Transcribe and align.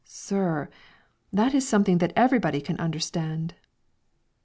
Sir, 0.03 0.67
that 1.31 1.53
is 1.53 1.69
something 1.69 1.99
that 1.99 2.11
everybody 2.15 2.59
can 2.59 2.79
understand." 2.79 3.53